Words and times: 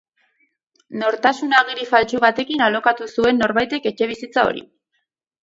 Nortasun 1.01 1.53
agiri 1.57 1.85
faltsu 1.89 2.21
batekin 2.23 2.65
alokatu 2.69 3.09
zuen 3.19 3.39
norbaitek 3.45 3.87
etxebizitza 3.93 4.49
hori. 4.51 4.67